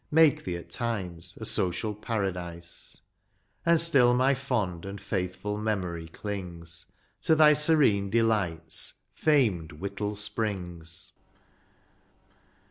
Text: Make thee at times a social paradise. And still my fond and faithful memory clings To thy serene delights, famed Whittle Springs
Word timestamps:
Make 0.09 0.43
thee 0.45 0.57
at 0.57 0.71
times 0.71 1.37
a 1.39 1.45
social 1.45 1.93
paradise. 1.93 3.01
And 3.67 3.79
still 3.79 4.15
my 4.15 4.33
fond 4.33 4.83
and 4.83 4.99
faithful 4.99 5.59
memory 5.59 6.07
clings 6.07 6.87
To 7.21 7.35
thy 7.35 7.53
serene 7.53 8.09
delights, 8.09 8.95
famed 9.13 9.73
Whittle 9.73 10.15
Springs 10.15 11.13